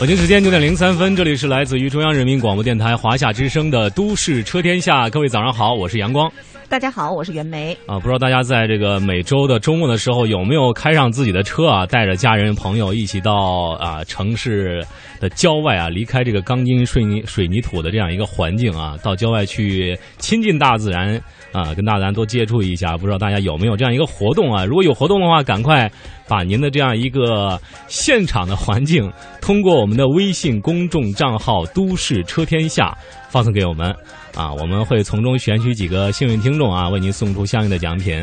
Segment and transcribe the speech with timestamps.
[0.00, 6.30] 北京时间九点零三分，这里是来自于中央人民广播电台华夏之声的《都市车天下》，各位早上好，我是阳光。
[6.68, 7.76] 大家好，我是袁梅。
[7.86, 7.98] 啊。
[7.98, 14.84] 不知道大家在这个每周的周末的时候有没有开上自己的车啊，带着家人朋友一起到啊城市
[15.20, 21.20] 的郊外啊，离开这个钢筋水泥水泥土的这样一个环境啊，到郊外去亲近大自然
[21.52, 22.96] 啊，跟大自然多接触一下。
[22.96, 24.64] 不知道大家有没有这样一个活动啊？
[24.64, 25.90] 如果有活动的话，赶快
[26.26, 29.10] 把您的这样一个现场的环境，
[29.40, 32.96] 通过我们的微信公众账号“都市车天下”
[33.28, 33.94] 发送给我们
[34.36, 38.20] 啊，我们会从中选取几个幸运听众啊，为您送出相应的奖品。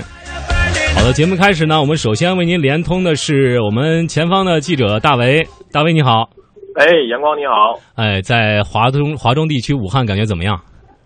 [0.96, 6.30] 好的，节目开始呢，我们首先为您连通的是我们前方的记者大为，大为你好，
[6.76, 7.80] 哎，阳光你好。
[7.96, 10.60] 哎，在华中华中地区武汉感觉怎么样？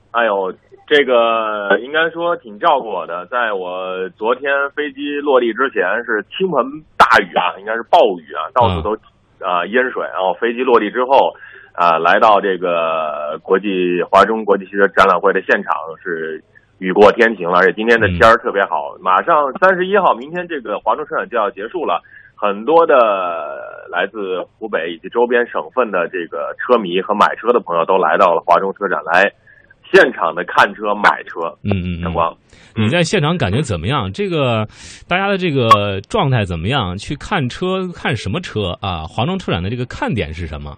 [0.10, 0.52] 哎呦，
[0.88, 3.28] 这个应该说挺照顾我的。
[3.28, 6.58] 在我昨天飞机落地之前是倾盆
[6.98, 8.98] 大雨啊，应该是暴雨啊，到处都
[9.46, 10.02] 啊、淹水。
[10.10, 11.30] 然后飞机落地之后
[11.76, 15.74] 啊、来到这个国际华中国际汽车展览会的现场
[16.04, 16.44] 是。
[16.78, 18.98] 雨过天晴了，而且今天的天儿特别好。
[19.00, 22.04] 马上三十一号，明天这个华中车展就要结束了，
[22.36, 22.94] 很多的
[23.90, 29.32] 来自湖北以及周边省份的这个车迷和买车的朋友都来到了华中车展来
[29.90, 31.56] 现场的看车买车。
[31.64, 32.36] 嗯嗯光，
[32.76, 34.12] 你在现场感觉怎么样？
[34.12, 34.68] 这个
[35.08, 36.98] 大家的这个状态怎么样？
[36.98, 39.08] 去看车看什么车啊？
[39.08, 40.78] 华中车展的这个看点是什么？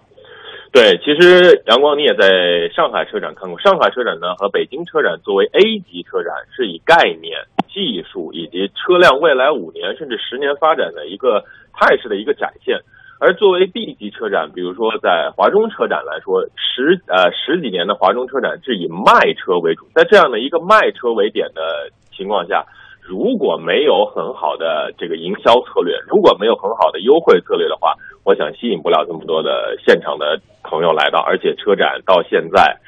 [0.72, 3.58] 对，其实阳光你也在上海车展看过。
[3.60, 12.80] 上海车展呢和北京车展作为 A 级车展，是以概念、技术以及车辆未来五年甚至十年发展的一个态势的一个展现。
[13.20, 22.64] 而作为 B 级车展，比如说在华中车展来说，十呃十几年的华中车展是以卖车为主，在这样的一个卖车为点的情况下，
[23.08, 27.96] 如果没有很好的这个营销策略，如果没有很好的优惠策略的话，
[28.26, 31.20] 我想吸引不了这么多的现场的朋友来到。
[31.20, 32.80] 而且车展到现在，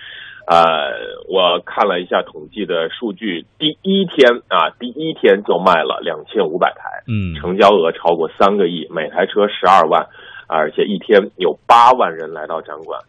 [0.45, 0.91] 呃，
[1.29, 10.07] 我看了一下统计的数据，第一天啊，第一天就卖了两千五百台，嗯成交额超过三个亿，每台车十二万，
[10.47, 12.99] 而且一天有八万人来到展馆。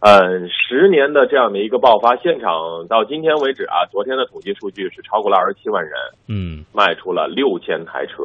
[0.00, 5.92] 嗯，十年的这样的一个爆发，现场到今天为止啊，昨天的统计数据是超过了二十七万人，
[6.26, 8.24] 嗯卖出了六千台车。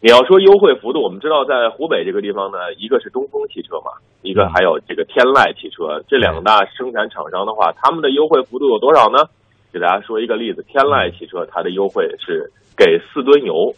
[0.00, 3.90] 你要说优惠幅度，我们知道在湖北这个地方呢，一个是东风汽车嘛，
[4.22, 9.24] 一个还有这个天籁汽车，这两大生产厂商的话，他们的优惠幅度有多少呢？
[9.72, 13.74] 给大家说一个例子，天籁汽车它的优惠是给四吨油，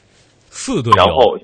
[0.51, 1.39] 四吨油然后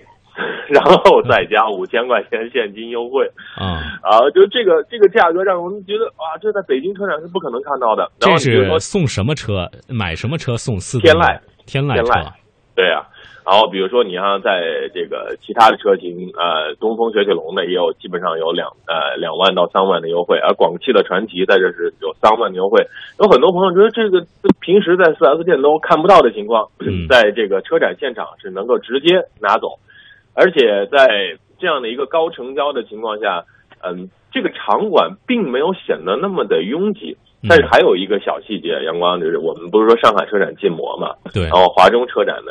[0.69, 3.27] 然后再加五千块钱现金优惠
[3.57, 8.11] 啊，啊，就这个这个价格让我们觉得啊，这在北京车展是不可能看到的。
[8.21, 9.69] 然后这是送什么车？
[9.89, 12.33] 买什么车送四天籁，天籁车天籁
[12.77, 13.09] 对啊，
[13.47, 14.61] 然后比如说你像在
[14.93, 22.85] 这个其他的车型，呃，东风雪铁龙的也有基本上有两呃两万到三万的优惠，而广汽的传祺在这是有三万的优惠。
[23.19, 24.27] 有很多朋友觉得这个
[24.61, 29.81] 平时在 4S 店都看不到的情况，嗯在这个车展现场是能够直接拿走，
[30.37, 33.45] 而且在这样的一个高成交的情况下，
[33.83, 37.17] 嗯，这个场馆并没有显得那么的拥挤。
[37.43, 42.51] 嗯但是还有一个小细节，阳光就是我们不是说上海车展禁摩嘛，对然后华中车展呢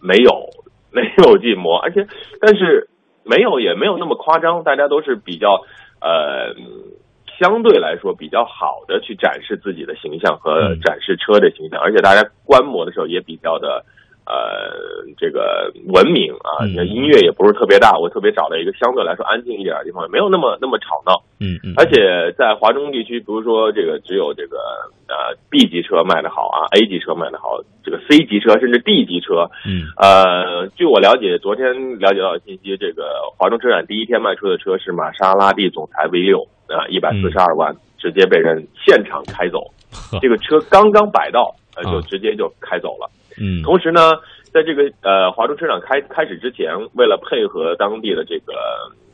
[0.00, 0.48] 没有
[0.92, 2.06] 没有禁摩，而且
[2.40, 2.88] 但是
[3.24, 5.64] 没有也没有那么夸张，大家都是比较
[6.00, 6.54] 呃
[7.40, 13.84] 相对来说比较好的去展示自己的形象和嗯展示车的形象，而且大家观摩的时候也比较的。
[14.28, 21.16] 呃，这个文明啊，嗯音乐也不是特别大，我特别找了一个相对来说安静一点的地方，没有那么那么吵闹。
[21.40, 21.96] 嗯嗯，而且
[22.36, 24.58] 在华中地区，比如说这个只有这个
[25.08, 39.64] 呃 B 级车卖的好啊，A 级车卖的好，这个 C 级车甚至 D 级车，嗯呃，据我了解，昨天了解到的信息，这个华中车展第一天卖出的车是玛莎拉蒂总裁 V 六啊，一百四十二万，直接被人现场开走。
[40.20, 43.08] 这个车刚刚摆到，呃，就啊直接就开走了。
[43.40, 43.62] 嗯。
[43.62, 44.00] 同时呢，
[44.52, 48.54] 在这个呃华中车展开开始之前，为了配合当地的这个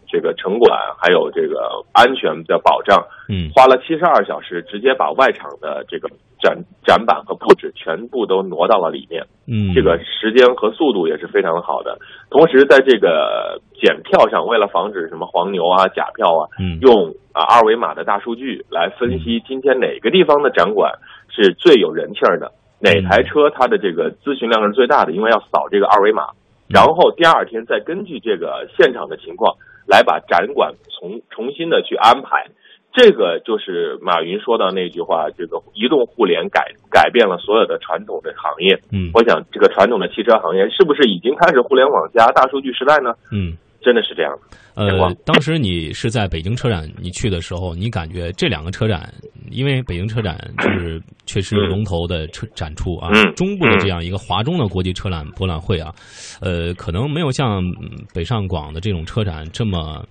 [0.07, 3.51] 这个城管还有这个安全的保障，嗯。
[3.55, 6.09] 花了七十二小时，直接把外场的这个
[6.41, 9.25] 展展板和布置全部都挪到了里面。
[9.47, 11.99] 嗯，这个时间和速度也是非常好的。
[12.31, 16.79] 同时，在这个检票上，为了防止什么黄牛啊、假票啊，嗯。
[16.81, 20.93] 用啊二维码的大数据来分析今天哪个地方的展馆
[21.29, 22.53] 是最有人气儿的，
[22.85, 26.29] 哪台车它的这个咨询量是最大的，因为要扫这个二维码。
[26.69, 32.45] 然后第二天再根据这个现场的情况来把展馆重重新的去安排。
[32.93, 38.79] 这个就是马云说到那句话，这个移动互联改改变了所有的传统的行业。
[38.93, 43.15] 嗯我想这个传统的汽车行业是不是已经开始互联网加大数据时代呢？
[43.33, 43.57] 嗯。
[43.85, 44.57] 真的是这样的。
[44.75, 49.13] 呃，当时你是在北京车展，你去的时候，你感觉这两个车展，
[49.51, 55.95] 因为北京车展就是确实有龙头的车展出啊，嗯中部的这样一个华中的国际车展博览会啊，
[56.41, 60.05] 呃，可能没有像嗯北上广的这种车展这么。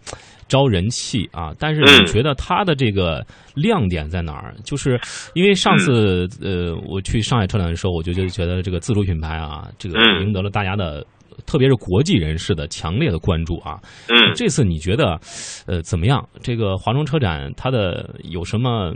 [0.49, 1.51] 招人气啊！
[1.57, 3.25] 但是你嗯觉得它的这个
[3.55, 4.53] 亮点在哪儿？
[4.63, 4.99] 就是
[5.33, 11.03] 因为上次、呃，我去上海车展的时候，我就就觉得这个自主品牌啊，这个嗯赢得了大家的，
[11.45, 13.79] 特别是国际人士的强烈的关注啊。
[14.09, 15.19] 嗯，这次你觉得，
[15.67, 16.23] 呃，怎么样？
[16.41, 18.93] 这个华中车展它的有什么？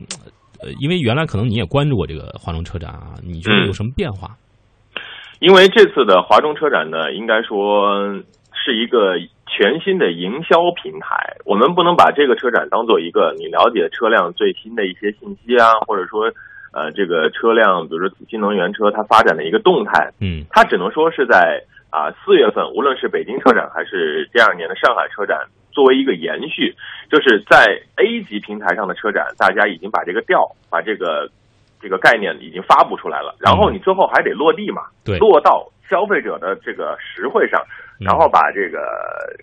[0.60, 4.36] 呃，因为原来可能你也关注过这个华中车展啊，你觉得有什么变化？
[5.40, 7.94] 因为这次的华中车展呢，应该说
[8.58, 11.38] 是一个全新的营销平台。
[11.46, 16.26] 我们不能把这个车展当做一个你了解车辆最新的一些信息啊，或者说
[16.74, 25.40] 呃这个车辆，比如说新能源车它发展的一个动态，嗯它只能说是在啊四、月份，无论是北京车展还是第二年的上海车展，
[25.72, 26.76] 作为一个延续，
[27.10, 31.30] 就是在 A 级平台上的车展，大家已经把这个调，把这个
[31.82, 35.18] 这个概念已经发布出来了，然后你最后还得落地嘛，对。
[35.20, 37.62] 落到消费者的这个实惠上，
[38.00, 38.06] 嗯。
[38.06, 38.80] 然后把这个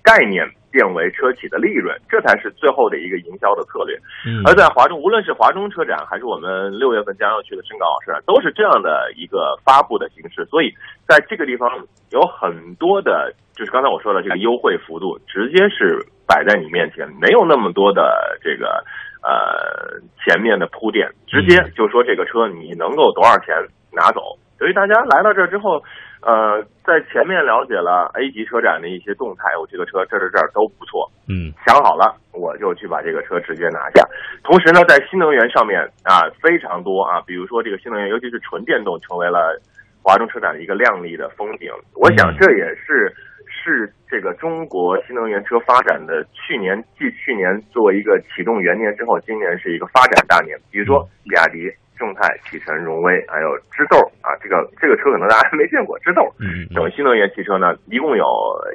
[0.03, 3.95] 概念变为车企的利润，这才是最后的一个营销的策略。
[4.27, 10.45] 嗯而在华中，无论是华中车展，还是我们六月份将要去的深港澳车展，都是这样的一个发布的形式。
[10.47, 10.75] 所以
[11.07, 11.71] 在这个地方
[12.11, 18.83] 有很多的，就是刚才我说的这个优惠幅度，直接是摆在你面前，没有那么多的这个
[19.23, 23.55] 呃前面的铺垫，直接就说这个车你能够多少钱
[23.93, 24.35] 拿走。
[24.65, 25.77] 所以大家来到这儿之后，
[26.25, 34.01] 呃，在前面了解了 A 级车展的一些动态，我这个车这这这儿都不错，嗯想好了，我就去把这个车直接拿下。
[34.43, 39.61] 同时呢，在新能源上面啊，非常多啊，比如说这个新能源，尤其是纯电动，成为了
[40.03, 41.69] 华中车展的一个亮丽的风景。
[42.01, 43.13] 我想这也是
[43.53, 50.57] 是这个中国新能源车发展的去年继去年作为一个启动元年之后，今年是一个发展大年。
[50.73, 56.23] 比如说比亚迪、众泰、启辰、荣威，还有知豆啊，这个这个车可能大家还 没见过，知豆。
[56.41, 58.25] 嗯等新能源汽车呢，一共有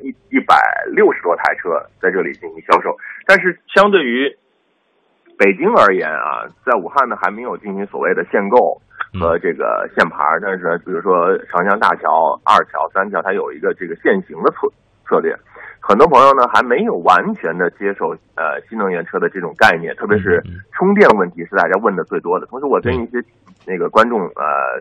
[0.02, 0.56] 一一百
[0.94, 2.96] 六十多台车在这里进行销售，
[3.26, 4.38] 但是相对于
[5.38, 8.82] 北京而言啊，在武汉呢还没有进行所谓的限购
[9.20, 14.68] 和这个限牌，但是比如说长江大桥、二桥、三桥，它有一个这个限行的策
[15.08, 15.36] 策略。
[15.90, 20.40] 很多朋友呢还没有完全的接受呃新能源车的这种概念，特别是
[20.72, 22.46] 充电问题是大家问的最多的。
[22.46, 23.18] 同时，我跟一些
[23.66, 24.78] 那个观众呃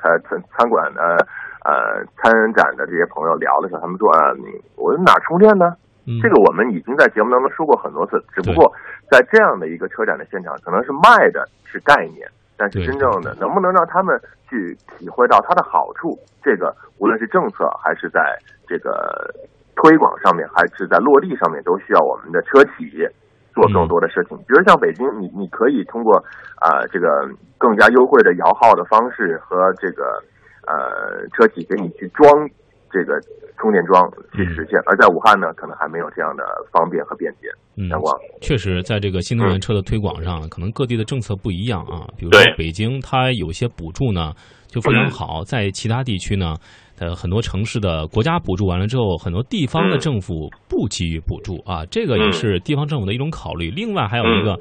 [0.00, 1.20] 参参餐馆呃
[1.60, 4.44] 呃参展的这些朋友聊的时候，他们说啊，你
[4.76, 5.76] 我哪充电呢？
[6.06, 6.16] 嗯。
[6.22, 8.72] 这个我们已经在节目当中说过很多次，只不过
[9.10, 19.28] 在这样的一个车展的现场，可能是卖的是概念，但是真正的能不能让他们去体会到它的好处，这个无论是政策还是在这个
[19.76, 22.90] 推广上面，还是在落地上面，都需要我们的车企
[23.54, 24.36] 做更多的事情。
[24.38, 26.16] 比如像北京，你你可以通过
[26.56, 27.06] 啊、这个
[27.58, 30.18] 更加优惠的摇号的方式和这个
[30.66, 32.26] 呃车企给你去装
[32.90, 33.20] 这个
[33.58, 37.48] 充电桩去实现，而在武汉呢，可能还没有这样的方便和便捷。
[37.78, 42.08] 嗯阳光，确实，在这个新能源车的推广上，可能各地的政策不一样啊。
[42.16, 44.32] 比如说北京，它有些补助呢
[44.66, 46.54] 就非常好，在其他地区呢，
[46.98, 53.70] 呃，很多城市的国家补助完了之后，很多地方的嗯政府不给予补助啊，这个也嗯是地方政府的一种考虑。
[53.70, 54.58] 另外还有一个。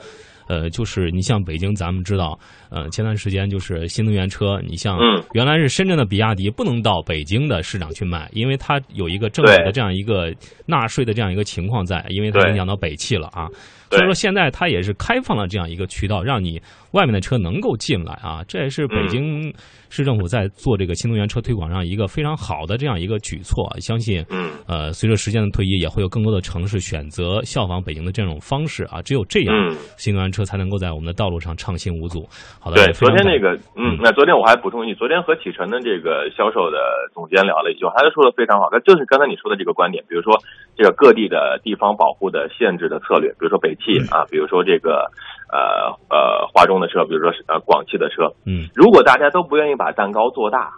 [0.48, 2.38] 呃，就是你像北京，咱们知道，
[2.70, 10.32] 呃，前段时间就是新能源车，你像嗯原来是深圳的比亚迪不能到北京的市场去卖，因为它有一个政府的这样一个
[10.68, 13.50] 纳税的这样一个情况在，因为它影响到北汽了啊。
[13.96, 16.62] 所以说现在它也是开放了这样一个渠道，让你
[16.92, 18.44] 外面的车能够进来啊。
[18.48, 19.54] 这也是北京
[19.90, 23.70] 市政府在做这个新能源车推广上一个非常好的这样一个举措。
[23.80, 29.02] 相信，嗯，呃，随着时间的推移，也会有更多的城市选择效仿北京的这种方式啊。
[29.02, 32.26] 只有这样，嗯新能源车才能够在我们的道路上畅行无阻。
[32.60, 36.78] 好的，对，昨天那个，嗯，那昨天我还补充一句，昨天和启辰的这个销售的
[37.14, 40.34] 总监聊了一句，他说的非常好，那就是刚才你说的这个观点，比如说
[40.76, 43.76] 这个各地的地方保护的限制的策略，比如说北
[44.12, 45.12] 啊，比如说这个
[45.52, 50.74] 呃呃华中的车，比如说是呃广汽的车，嗯如果大家都不愿意把蛋糕做大，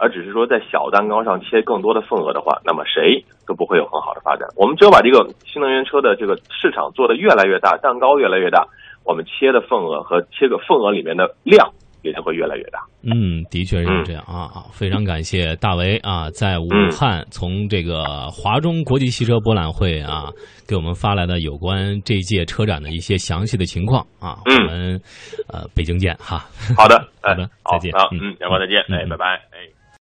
[0.00, 4.48] 而只是说在小蛋糕上切更多的份额的话，那么谁都不会有很好的发展。
[4.56, 8.66] 我们只有把这个新能源车的这个市场做得越来越大，蛋糕越来越大，
[9.04, 12.80] 我们切的份额和切个份额里面的量也就会越来越大。
[13.12, 14.66] 嗯，的确是这样啊啊！
[14.72, 20.30] 非常感谢大为啊，在武汉从这个华中国际汽车博览会啊，
[20.66, 24.38] 给我们发来的有关这届车展的一些详细的情况啊。
[24.46, 25.00] 嗯我们
[25.48, 26.46] 呃北京见哈。
[26.76, 29.77] 好的，哎 好的再见嗯，好嗯，阳光再见，哎，嗯拜拜，哎。